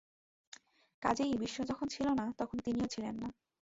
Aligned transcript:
কাজেই 1.01 1.33
বিশ্ব 1.37 1.57
যখন 1.63 1.87
ছিল 1.87 2.07
না, 2.13 2.25
তখন 2.37 2.57
তিনিও 2.59 2.87
ছিলেন 2.87 3.15
না। 3.15 3.29